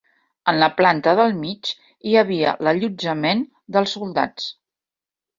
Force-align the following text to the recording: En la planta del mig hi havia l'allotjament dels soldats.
En 0.51 0.55
la 0.61 0.67
planta 0.77 1.11
del 1.17 1.33
mig 1.41 1.69
hi 2.11 2.15
havia 2.21 2.53
l'allotjament 2.67 3.43
dels 3.77 3.93
soldats. 3.99 4.49